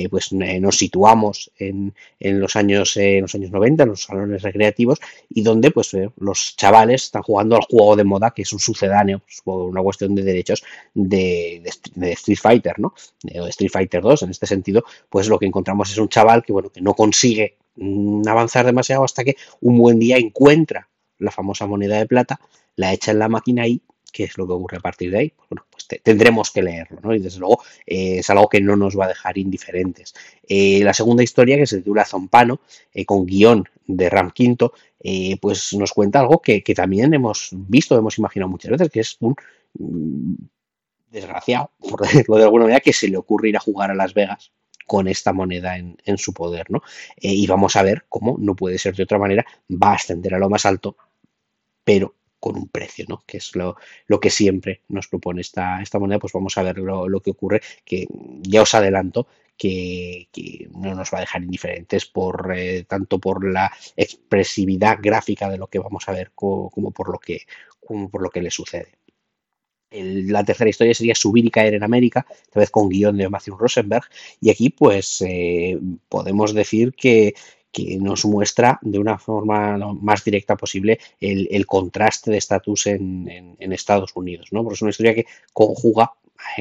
[0.10, 5.72] pues nos situamos en, los años, los años 90, en los salones recreativos y donde
[5.72, 9.82] pues los chavales están jugando al juego de moda que es un sucedáneo, pues, una
[9.82, 10.64] cuestión de derechos
[10.94, 12.94] de, de de Street Fighter, ¿no?
[13.24, 16.54] De Street Fighter 2, en este sentido, pues lo que encontramos es un chaval que,
[16.54, 21.66] bueno, que no consigue mm, avanzar demasiado hasta que un buen día encuentra la famosa
[21.66, 22.40] moneda de plata,
[22.76, 23.82] la echa en la máquina y
[24.12, 25.30] qué es lo que ocurre a partir de ahí.
[25.36, 27.14] Pues, bueno, pues tendremos que leerlo, ¿no?
[27.14, 30.14] Y desde luego eh, es algo que no nos va a dejar indiferentes.
[30.48, 32.62] Eh, la segunda historia, que se titula Zompano,
[32.94, 34.74] eh, con guion de Ram Quinto,
[35.40, 39.18] pues nos cuenta algo que, que, también hemos visto, hemos imaginado muchas veces, que es
[39.20, 39.36] un
[41.16, 44.14] desgraciado, por decirlo de alguna manera, que se le ocurre ir a jugar a Las
[44.14, 44.52] Vegas
[44.86, 46.84] con esta moneda en, su poder, ¿no?
[47.18, 50.36] Eh, y vamos a ver cómo, no puede ser de otra manera, va a ascender
[50.36, 50.96] a lo más alto,
[51.84, 53.24] pero con un precio, ¿no?
[53.26, 56.78] Que es lo, lo que siempre nos propone esta, esta moneda, pues vamos a ver
[56.78, 58.06] lo, que ocurre, que
[58.44, 60.28] ya os adelanto que,
[60.76, 65.68] no nos va a dejar indiferentes por eh, tanto por la expresividad gráfica de lo
[65.68, 67.42] que vamos a ver como, por lo que
[67.80, 69.00] como por lo que le sucede
[70.04, 73.58] la tercera historia sería Subir y caer en América, esta vez con guion de Matthew
[73.58, 74.06] Rosenberg,
[74.42, 75.78] y aquí pues eh,
[76.10, 77.34] podemos decir que,
[78.00, 84.48] nos muestra de una forma más directa posible el, contraste de estatus en, Estados Unidos,
[84.52, 84.64] ¿no?
[84.64, 86.14] Porque es una historia que conjuga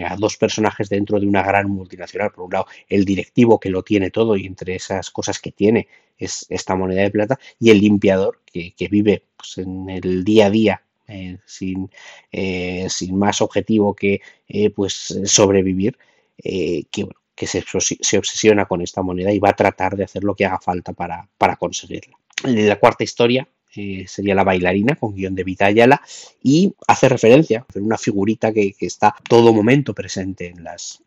[0.04, 2.32] a dos personajes dentro de una gran multinacional.
[2.32, 5.86] Por un lado, el directivo que lo tiene todo y entre esas cosas que tiene
[6.18, 10.50] es esta moneda de plata y el limpiador que, vive pues, en el día a
[10.50, 11.90] día eh, sin,
[12.32, 15.98] eh, sin, más objetivo que eh, pues sobrevivir,
[16.36, 17.62] que, que se,
[18.00, 20.92] se, obsesiona con esta moneda y va a tratar de hacer lo que haga falta
[20.92, 22.16] para, para conseguirla.
[22.44, 23.46] La cuarta historia
[24.06, 26.00] sería La bailarina, con guion de Vita Ayala,
[26.42, 31.02] y hace referencia a una figurita que, está todo momento presente en las,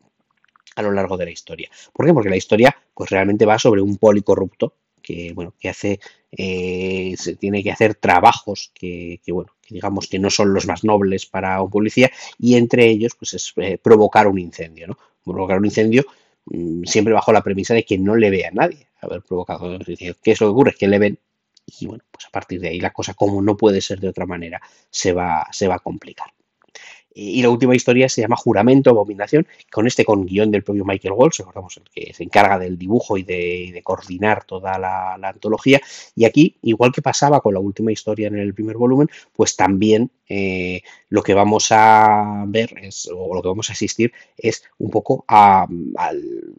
[0.75, 1.69] a lo largo de la historia.
[1.93, 2.13] ¿Por qué?
[2.13, 4.73] Porque la historia pues realmente va sobre un poli corrupto
[5.08, 6.02] que, bueno, que hace,
[6.34, 10.84] eh, se tiene que hacer trabajos que, bueno, que digamos que no son los más
[10.84, 14.98] nobles para un policía y entre ellos pues es eh, provocar un incendio, ¿no?
[15.24, 16.04] Provocar un incendio
[16.46, 19.80] mm, siempre bajo la premisa de que no le vea a nadie haber provocado.
[19.80, 20.76] ¿Qué es lo que ocurre?
[20.78, 21.17] Que le ven
[21.80, 24.26] y bueno, pues a partir de ahí la cosa, como no puede ser de otra
[24.26, 26.28] manera, se va, se va a complicar.
[27.19, 31.15] Y la última historia se llama Juramento, Abominación, con este con guion del propio Michael
[31.17, 35.82] Walsh, recordamos el que se encarga del dibujo y de, coordinar toda la, antología.
[36.15, 40.12] Y aquí, igual que pasaba con la última historia en el primer volumen, pues también
[40.30, 44.91] eh, lo que vamos a ver es, o lo que vamos a asistir es un
[44.91, 45.65] poco a,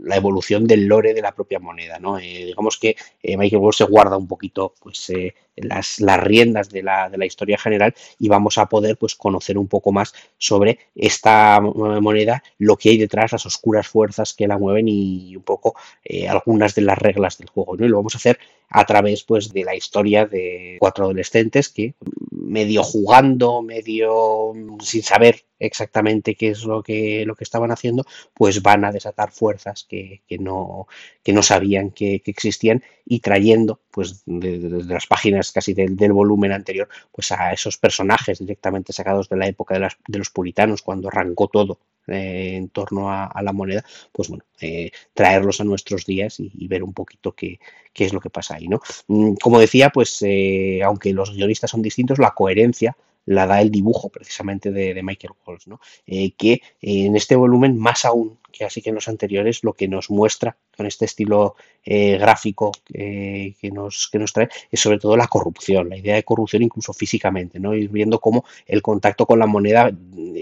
[0.02, 2.00] la evolución del lore de la propia moneda.
[2.00, 2.18] ¿no?
[2.18, 5.12] Eh, digamos que eh, Michael Walsh se guarda un poquito pues,
[5.54, 9.58] las, las riendas de la, de la, historia general y vamos a poder pues, conocer
[9.58, 10.47] un poco más sobre
[10.94, 15.74] esta moneda, lo que hay detrás, las oscuras fuerzas que la mueven y un poco
[16.04, 17.76] eh, algunas de las reglas del juego.
[17.76, 17.84] ¿no?
[17.84, 18.38] Y lo vamos a hacer
[18.70, 21.94] a través pues, de la historia de cuatro adolescentes que
[22.30, 28.62] medio jugando, medio sin saber exactamente qué es lo que, lo que estaban haciendo, pues
[28.62, 30.86] van a desatar fuerzas que, no,
[31.22, 36.88] que no sabían que, existían y trayendo, pues desde las páginas casi del, volumen anterior,
[37.12, 41.48] pues a esos personajes directamente sacados de la época de, de los puritanos, cuando arrancó
[41.48, 46.66] todo eh, en torno a, la moneda, pues bueno, eh, traerlos a nuestros días y,
[46.66, 47.60] ver un poquito qué,
[47.92, 48.80] qué, es lo que pasa ahí, ¿no?
[49.08, 52.96] Mm, como decía, pues eh, aunque los guionistas son distintos, la coherencia
[53.28, 55.80] la da el dibujo precisamente de, Michael Walsh, ¿no?
[56.06, 60.10] que en este volumen, más aún que así que en los anteriores, lo que nos
[60.10, 65.88] muestra con este estilo gráfico que, nos, que nos trae es sobre todo la corrupción,
[65.88, 67.74] la idea de corrupción incluso físicamente, ¿no?
[67.74, 69.90] Ir viendo cómo el contacto con la moneda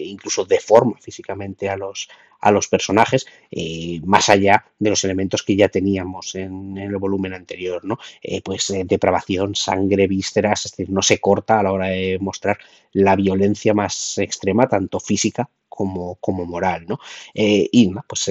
[0.07, 2.09] incluso deforma físicamente a los,
[2.41, 7.35] a los personajes, eh, más allá de los elementos que ya teníamos en, el volumen
[7.35, 7.99] anterior, ¿no?
[8.23, 12.19] Eh, pues eh, depravación, sangre, vísceras, es decir, no se corta a la hora de
[12.21, 12.59] mostrar
[12.93, 16.99] la violencia más extrema, tanto física como, como moral, ¿no?
[17.35, 18.31] y pues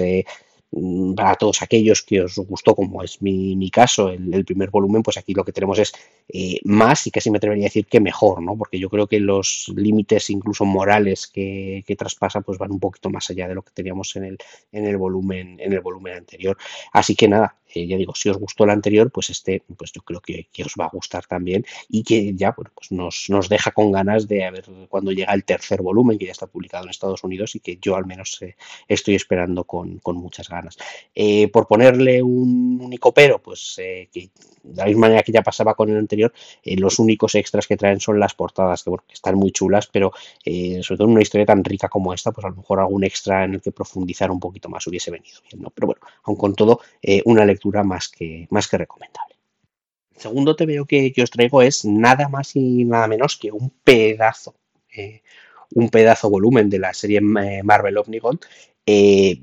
[1.15, 5.33] para todos aquellos que os gustó, como es mi, caso, el, primer volumen, pues aquí
[5.33, 5.93] lo que tenemos es
[6.27, 8.57] eh, más y casi me atrevería a decir que mejor, ¿no?
[8.57, 13.09] Porque yo creo que los límites incluso morales que, que traspasa pues van un poquito
[13.09, 14.37] más allá de lo que teníamos en el,
[14.71, 16.57] en el volumen, en el volumen anterior.
[16.91, 20.21] Así que nada, ya digo, si os gustó el anterior, pues este, pues yo creo
[20.21, 23.91] que, os va a gustar también y que ya bueno, pues nos, nos, deja con
[23.91, 27.23] ganas de a ver cuando llega el tercer volumen, que ya está publicado en Estados
[27.23, 28.55] Unidos y que yo al menos eh,
[28.87, 30.77] estoy esperando con, muchas ganas.
[31.13, 34.29] Eh, por ponerle un único pero, pues eh, que
[34.63, 36.33] de la misma manera que ya pasaba con el anterior,
[36.63, 40.11] los únicos extras que traen son las portadas, que, bueno, están muy chulas, pero
[40.43, 43.43] sobre todo en una historia tan rica como esta, pues a lo mejor algún extra
[43.43, 45.69] en el que profundizar un poquito más hubiese venido bien, ¿no?
[45.69, 46.79] Pero bueno, aun con todo,
[47.25, 49.35] una lectura más que, más que recomendable.
[50.15, 53.69] El segundo te veo que, os traigo es nada más y nada menos que un
[53.83, 54.55] pedazo,
[54.95, 55.21] eh,
[55.73, 58.39] un pedazo volumen de la serie eh, Marvel Omnigon,
[58.85, 59.41] eh,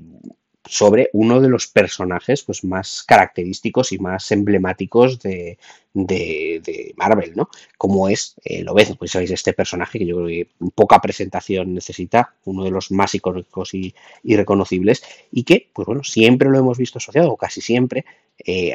[0.65, 5.57] sobre uno de los personajes pues, más característicos y más emblemáticos de,
[5.93, 7.49] Marvel, ¿no?
[7.77, 11.73] Como es, eh, lo ves, pues sabéis, este personaje que yo creo que poca presentación
[11.73, 16.77] necesita, uno de los más icónicos y, reconocibles, y que, pues bueno, siempre lo hemos
[16.77, 18.05] visto asociado, o casi siempre,
[18.45, 18.73] eh,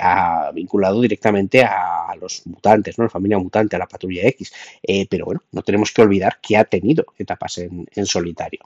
[0.55, 3.05] vinculado directamente a, los mutantes, ¿no?
[3.05, 4.53] La familia mutante, a la patrulla X.
[4.83, 8.61] Eh, pero bueno, no tenemos que olvidar que ha tenido etapas en, solitario.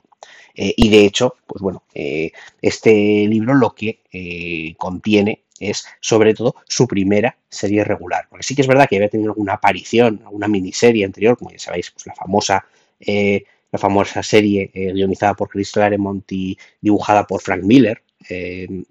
[0.55, 6.87] Eh, y de hecho, pues bueno, este libro lo que contiene es sobre todo su
[6.87, 8.27] primera serie regular.
[8.29, 11.59] Porque sí que es verdad que había tenido alguna aparición, alguna miniserie anterior, como ya
[11.59, 12.65] sabéis, pues la famosa
[13.05, 18.85] la famosa serie guionizada por Chris Claremont y dibujada por Frank Miller, en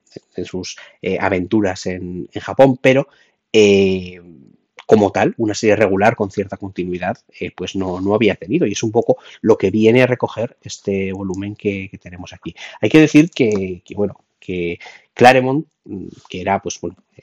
[0.44, 3.08] sus eh, aventuras en, Japón, pero
[3.52, 4.20] eh,
[4.86, 8.66] como tal, una serie regular con cierta continuidad, eh, pues no, no, había tenido.
[8.66, 12.54] Y es un poco lo que viene a recoger este volumen que, tenemos aquí.
[12.80, 14.78] Hay que decir que, bueno, que
[15.14, 16.80] Claremont, mm, que era pues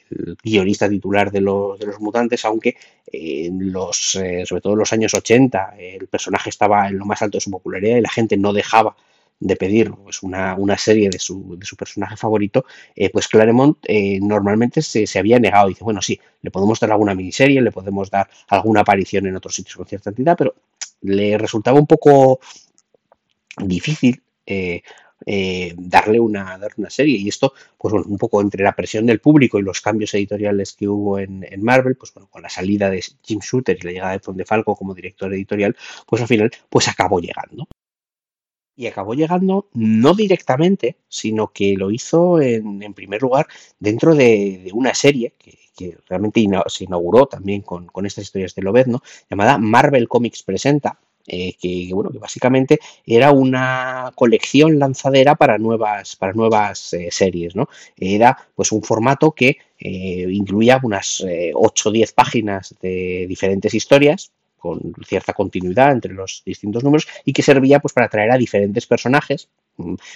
[0.09, 2.75] el guionista titular de los, de los mutantes, aunque
[3.07, 7.37] en los, sobre todo en los años 80 el personaje estaba en lo más alto
[7.37, 8.95] de su popularidad y la gente no dejaba
[9.39, 14.19] de pedir pues, una, serie de su, de su, personaje favorito, eh, pues Claremont eh,
[14.21, 15.69] normalmente se, había negado.
[15.69, 19.55] Dice, bueno, sí, le podemos dar alguna miniserie, le podemos dar alguna aparición en otros
[19.55, 20.55] sitios con cierta entidad, pero
[21.01, 22.39] le resultaba un poco
[23.57, 24.81] difícil eh,
[25.25, 27.17] eh, darle, una, darle una serie.
[27.17, 30.73] Y esto, pues bueno, un poco entre la presión del público y los cambios editoriales
[30.73, 34.11] que hubo en, Marvel, pues bueno, con la salida de Jim Shooter y la llegada
[34.13, 35.75] de Tom Falco como director editorial,
[36.07, 37.67] pues al final, pues acabó llegando.
[38.75, 43.47] Y acabó llegando no directamente, sino que lo hizo en, primer lugar
[43.77, 45.59] dentro de, una serie que,
[46.09, 51.53] realmente se inauguró también con, con estas historias de Lobezno, llamada Marvel Comics Presenta, eh,
[51.59, 57.69] que, bueno, que básicamente era una colección lanzadera para nuevas, para nuevas eh, series, ¿no?
[57.97, 64.31] Era pues un formato que eh, incluía unas 8 o 10 páginas de diferentes historias,
[64.57, 68.85] con cierta continuidad entre los distintos números y que servía pues para atraer a diferentes
[68.85, 69.47] personajes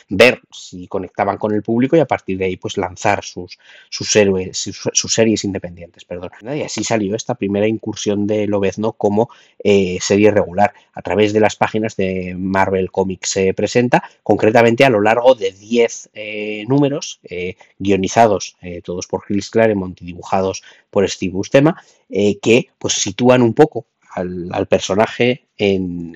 [0.10, 3.58] ver si conectaban con el público y a partir de ahí pues lanzar sus,
[3.90, 6.32] sus héroes, sus, series independientes, perdón.
[6.56, 9.30] Y así salió esta primera incursión de Lobezno como
[9.64, 14.90] eh, serie regular a través de las páginas de Marvel Comics se presenta, concretamente a
[14.90, 21.08] lo largo de 10 eh, números eh, guionizados todos por Chris Claremont y dibujados por
[21.10, 26.16] Steve Buscema, que pues sitúan un poco al, personaje en,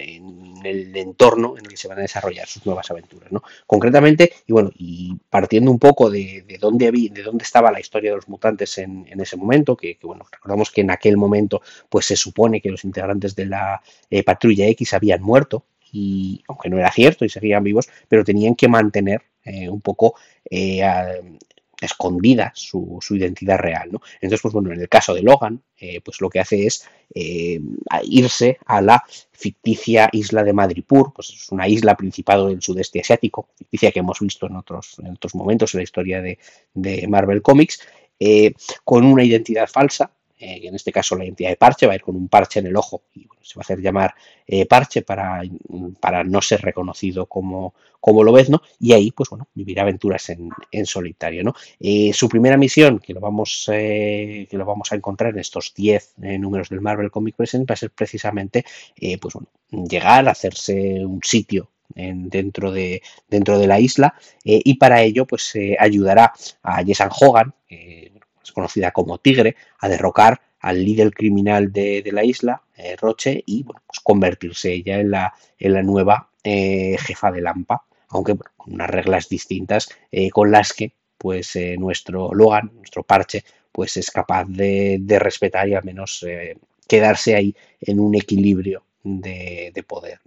[0.67, 3.31] el entorno en el que se van a desarrollar sus nuevas aventuras.
[3.31, 3.41] ¿no?
[3.65, 8.11] Concretamente, y bueno, y partiendo un poco de, dónde había, de dónde estaba la historia
[8.11, 12.15] de los mutantes en, ese momento, que, bueno, recordamos que en aquel momento pues se
[12.15, 16.91] supone que los integrantes de la eh, patrulla X habían muerto, y aunque no era
[16.91, 20.15] cierto y seguían vivos, pero tenían que mantener eh, un poco
[20.49, 20.81] eh,
[21.81, 23.89] escondida su, identidad real.
[23.91, 24.01] ¿no?
[24.15, 27.59] Entonces, pues bueno, en el caso de Logan, eh, pues lo que hace es eh,
[28.03, 33.49] irse a la ficticia isla de Madripur, pues es una isla principado del sudeste asiático,
[33.55, 36.37] ficticia que hemos visto en otros, en otros momentos en la historia de,
[37.07, 37.81] Marvel Comics,
[38.19, 38.53] eh,
[38.83, 42.15] con una identidad falsa, en este caso la identidad de Parche, va a ir con
[42.15, 44.13] un parche en el ojo y se va a hacer llamar
[44.69, 45.41] Parche para,
[45.99, 48.61] para, no ser reconocido como, como ¿no?
[48.79, 51.53] y ahí, pues bueno, vivir aventuras en, solitario, ¿no?
[51.79, 55.73] Eh, su primera misión, que lo vamos, eh, que lo vamos a encontrar en estos
[55.75, 58.63] 10 eh, números del Marvel Comic Present, va a ser precisamente,
[59.19, 59.49] pues bueno,
[59.89, 64.13] llegar a hacerse un sitio dentro, de, dentro de la isla
[64.43, 66.33] y para ello pues ayudará
[66.63, 67.53] a Jessan Hogan,
[68.51, 72.63] conocida como Tigre, a derrocar al líder criminal de, la isla,
[72.99, 78.89] Roche, y bueno, pues convertirse ella en la, nueva jefa de Lampa aunque con unas
[78.89, 84.45] reglas distintas eh, con las que pues eh, nuestro Logan, nuestro parche, pues es capaz
[84.47, 90.19] de, respetar y al menos eh, quedarse ahí en un equilibrio de, poder.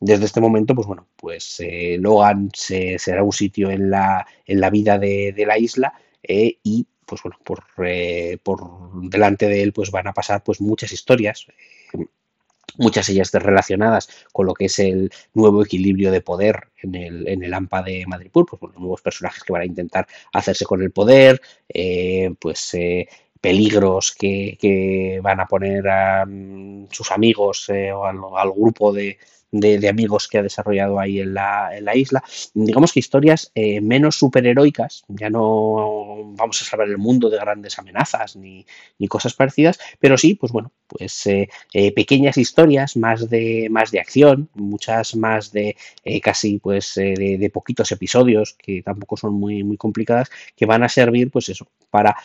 [0.00, 1.62] desde este momento, pues bueno, pues
[1.98, 7.22] Logan se, será un sitio en la, en la vida de la isla y pues
[7.22, 7.64] bueno, por,
[8.44, 11.46] por delante de él pues van a pasar pues muchas historias
[12.78, 17.42] muchas ellas relacionadas con lo que es el nuevo equilibrio de poder en el, en
[17.42, 20.92] el AMPA de Madripur, pues los nuevos personajes que van a intentar hacerse con el
[20.92, 23.08] poder, eh, pues eh,
[23.40, 29.18] peligros que, van a poner a mm, sus amigos eh, o al, grupo de,
[29.52, 32.22] de, amigos que ha desarrollado ahí en la, en la isla.
[32.54, 37.78] Digamos que historias eh, menos superheroicas, ya no vamos a salvar el mundo de grandes
[37.78, 38.64] amenazas ni,
[39.08, 43.98] cosas parecidas, pero sí, pues bueno, pues eh, eh, pequeñas historias más de, más de
[43.98, 45.76] acción, muchas más de
[46.22, 50.88] casi pues de, de, poquitos episodios que tampoco son muy, muy complicadas, que van a
[50.88, 52.16] servir pues eso, para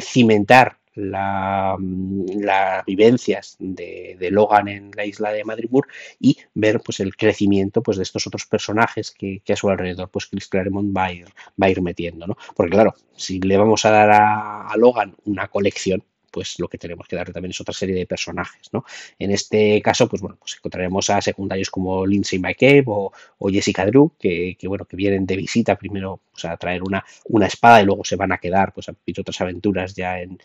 [0.00, 5.86] cimentar la, las vivencias de, Logan en la isla de Madripur
[6.20, 10.26] y ver pues el crecimiento pues de estos otros personajes que, a su alrededor pues
[10.26, 11.26] Chris Claremont va a ir,
[11.60, 12.36] va a ir metiendo, ¿no?
[12.54, 17.06] Porque claro, si le vamos a dar a Logan una colección, pues lo que tenemos
[17.06, 18.84] que darle también es otra serie de personajes, ¿no?
[19.18, 23.12] En este caso, pues bueno, pues encontraremos a secundarios como Lindsay McCabe o,
[23.50, 27.82] Jessica Drew, que, bueno, que vienen de visita primero pues, a traer una, una espada
[27.82, 30.38] y luego se van a quedar pues a vivir otras aventuras ya en,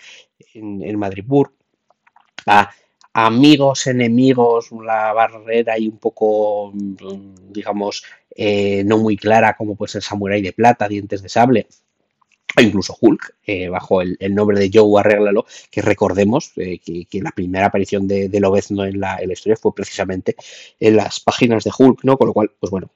[0.53, 1.53] en, Madripur.
[2.45, 2.69] A,
[3.13, 6.71] amigos, enemigos, la barrera y un poco,
[7.49, 8.03] digamos,
[8.36, 11.67] eh, no muy clara, como pues el Samurai de Plata, Dientes de Sable,
[12.62, 17.68] incluso Hulk, eh, bajo el, nombre de Joe Arréglalo, que recordemos eh, que, la primera
[17.68, 20.36] aparición de, de Lobezno en la, en la, historia fue precisamente
[20.80, 22.18] en las páginas de Hulk, ¿no?
[22.18, 22.91] Con lo cual, pues bueno,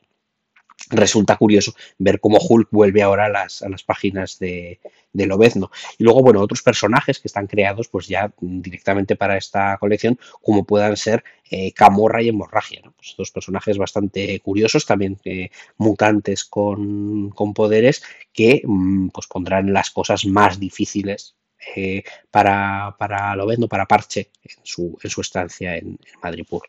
[0.90, 4.80] resulta curioso ver cómo Hulk vuelve ahora a las, a las páginas de,
[5.14, 5.72] de Lobezno.
[5.98, 10.64] Y luego, bueno, otros personajes que están creados pues ya directamente para esta colección, como
[10.64, 12.82] puedan ser eh, Camorra y Hemorragia.
[12.84, 12.94] ¿no?
[12.94, 19.74] Pues dos personajes bastante curiosos, también eh, mutantes con, con, poderes, que mm, pues pondrán
[19.74, 21.36] las cosas más difíciles
[21.76, 26.64] eh, para, para Lovendo, para Parche, en su, en su estancia en, en Madripoor.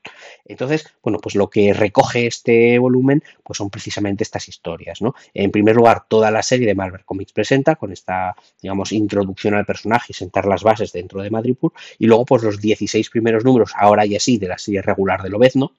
[0.45, 5.15] Entonces, bueno, pues lo que recoge este volumen pues son precisamente estas historias, ¿no?
[5.35, 9.67] En primer lugar, toda la serie de Marvel Comics presenta con esta, digamos, introducción al
[9.67, 13.73] personaje y sentar las bases dentro de Madripoor y luego pues los 16 primeros números,
[13.77, 15.73] ahora y así, de la serie regular de Lobezno,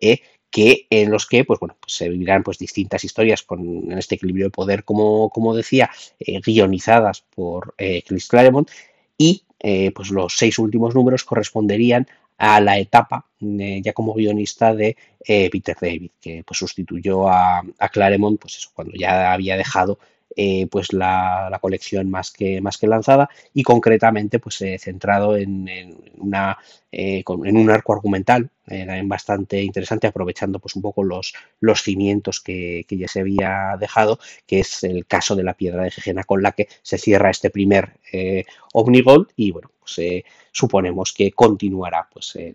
[0.00, 4.14] eh, que en los que pues bueno pues se vivirán pues distintas historias con este
[4.14, 8.70] equilibrio de poder como, como decía eh, guionizadas por eh, Chris Claremont.
[9.16, 12.06] Y eh, pues los seis últimos números corresponderían
[12.38, 14.96] a la etapa ya como guionista de
[15.26, 19.98] Peter David que pues sustituyó a, a Claremont pues eso cuando ya había dejado
[20.40, 25.36] eh, pues la, la, colección más que, más que lanzada y concretamente pues eh, centrado
[25.36, 26.56] en, en una,
[26.92, 32.40] eh, en un arco argumental también bastante interesante aprovechando pues un poco los, los cimientos
[32.40, 36.22] que, que, ya se había dejado que es el caso de la piedra de Gegena
[36.22, 37.98] con la que se cierra este primer
[38.74, 40.00] Omnigold y bueno pues
[40.52, 42.54] suponemos que continuará pues en,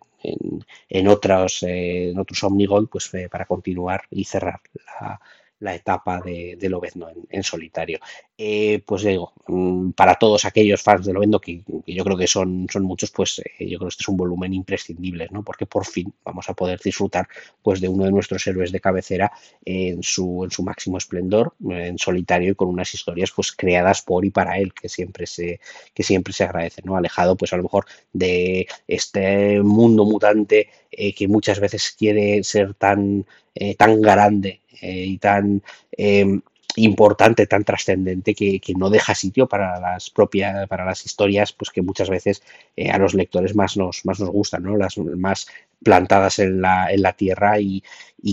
[0.87, 4.61] en, otros, en otros Omnigold pues para continuar y cerrar
[5.01, 5.19] la,
[5.63, 7.99] la etapa de, de Lobezno en, en solitario.
[8.37, 12.27] Eh, pues digo, mm, para todos aquellos fans de Lobezno, que, que yo creo que
[12.27, 15.43] son, son muchos, pues eh, yo creo que este es un volumen imprescindible, ¿no?
[15.43, 17.27] Porque por fin vamos a poder disfrutar
[17.61, 19.31] pues de uno de nuestros héroes de cabecera
[19.65, 24.25] en su, en su máximo esplendor, en solitario y con unas historias pues creadas por
[24.25, 25.59] y para él, que siempre se,
[25.93, 26.95] que siempre se agradece, ¿no?
[26.97, 32.73] Alejado pues a lo mejor de este mundo mutante eh, que muchas veces quiere ser
[32.73, 35.61] tan, eh, tan grande eh, y tan
[35.97, 36.39] eh,
[36.75, 41.81] importante, tan trascendente que, no deja sitio para las propias, para las historias, pues que
[41.81, 42.41] muchas veces
[42.75, 44.77] eh, a los lectores más nos, más nos gustan, ¿no?
[44.77, 45.47] Las más
[45.83, 47.83] plantadas en la, en la tierra y,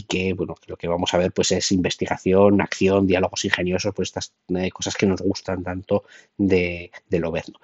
[0.09, 4.33] que, bueno, lo que vamos a ver pues es investigación, acción, diálogos ingeniosos, pues estas
[4.57, 6.05] eh, cosas que nos gustan tanto
[6.39, 7.59] de, de Lobezno.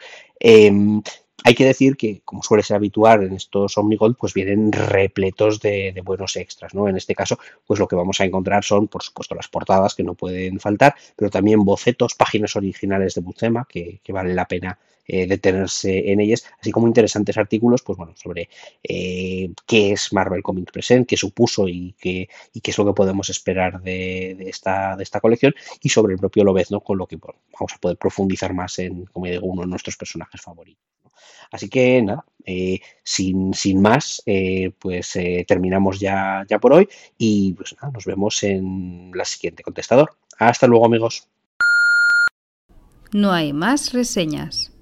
[1.44, 5.92] Hay que decir que, como suele ser habitual en estos Omnigold, pues vienen repletos de,
[6.04, 6.88] buenos extras, ¿no?
[6.88, 10.02] En este caso, pues lo que vamos a encontrar son, por supuesto, las portadas que
[10.02, 14.78] no pueden faltar, pero también bocetos, páginas originales de Buzema, que, que vale la pena
[15.08, 18.48] eh, detenerse en ellas, así como interesantes artículos, pues bueno, sobre
[18.82, 22.92] eh, qué es Marvel Comics Present, qué supuso y qué, y qué es lo que
[22.92, 27.16] podemos esperar de, esta, de esta colección, y sobre el propio Lobezno, con lo que
[27.16, 30.82] vamos a poder profundizar más en, como digo, uno de nuestros personajes favoritos.
[31.52, 37.52] Así que nada, eh, sin, sin, más, eh, pues terminamos ya, ya por hoy y
[37.52, 40.10] pues nada, nos vemos en la siguiente contestador.
[40.38, 41.28] Hasta luego amigos.
[43.12, 44.75] No hay más reseñas.